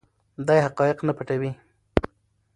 [0.47, 1.51] دی حقایق نه پټوي.